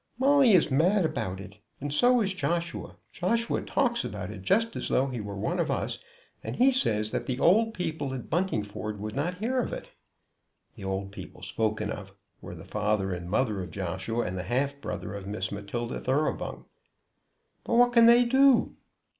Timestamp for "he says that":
6.55-7.27